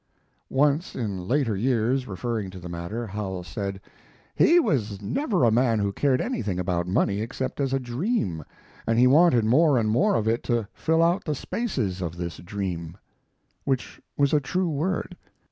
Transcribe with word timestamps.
Once, 0.49 0.95
in 0.95 1.27
later 1.27 1.55
years, 1.55 2.07
referring 2.07 2.49
to 2.49 2.57
the 2.57 2.67
matter, 2.67 3.05
Howells 3.05 3.45
said 3.47 3.79
"He 4.33 4.59
was 4.59 4.99
never 4.99 5.43
a 5.43 5.51
man 5.51 5.77
who 5.77 5.93
cared 5.93 6.19
anything 6.21 6.57
about 6.57 6.87
money 6.87 7.21
except 7.21 7.59
as 7.61 7.71
a 7.71 7.79
dream, 7.79 8.43
and 8.87 8.97
he 8.97 9.05
wanted 9.05 9.45
more 9.45 9.77
and 9.77 9.91
more 9.91 10.15
of 10.15 10.27
it 10.27 10.41
to 10.45 10.67
fill 10.73 11.03
out 11.03 11.23
the 11.23 11.35
spaces 11.35 12.01
of 12.01 12.17
this 12.17 12.37
dream." 12.37 12.97
Which 13.63 14.01
was 14.17 14.33
a 14.33 14.39
true 14.41 14.69
word. 14.69 15.15